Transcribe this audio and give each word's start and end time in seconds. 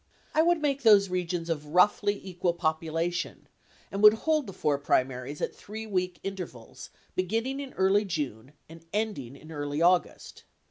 I 0.33 0.41
would 0.41 0.59
make 0.59 0.81
those 0.81 1.09
regions 1.11 1.47
of 1.47 1.63
roughly 1.67 2.19
equal 2.25 2.53
population 2.55 3.47
and 3.91 4.01
would 4.01 4.15
hold 4.15 4.47
the 4.47 4.51
four 4.51 4.79
primaries 4.79 5.41
at 5.41 5.53
3 5.53 5.85
week 5.85 6.19
intervals 6.23 6.89
beginning 7.15 7.59
in 7.59 7.73
early 7.73 8.05
June 8.05 8.53
and 8.67 8.83
ending 8.93 9.35
in 9.35 9.51
early 9.51 9.79
August. 9.79 10.43